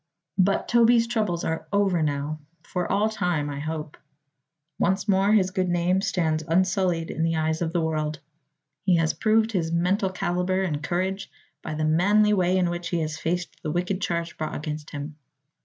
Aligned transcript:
But 0.39 0.67
Toby's 0.67 1.05
troubles 1.05 1.43
are 1.43 1.67
over, 1.71 2.01
now; 2.01 2.39
for 2.63 2.91
all 2.91 3.07
time, 3.07 3.51
I 3.51 3.59
hope. 3.59 3.97
Once 4.79 5.07
more 5.07 5.31
his 5.31 5.51
good 5.51 5.69
name 5.69 6.01
stands 6.01 6.43
unsullied 6.47 7.11
in 7.11 7.21
the 7.21 7.35
eyes 7.35 7.61
of 7.61 7.71
the 7.71 7.81
world. 7.81 8.17
He 8.83 8.95
has 8.95 9.13
proved 9.13 9.51
his 9.51 9.71
mental 9.71 10.09
caliber 10.09 10.63
and 10.63 10.81
courage 10.81 11.29
by 11.61 11.75
the 11.75 11.85
manly 11.85 12.33
way 12.33 12.57
in 12.57 12.71
which 12.71 12.89
he 12.89 12.99
has 13.01 13.19
faced 13.19 13.61
the 13.61 13.69
wicked 13.69 14.01
charge 14.01 14.39
brought 14.39 14.55
against 14.55 14.89
him. 14.89 15.17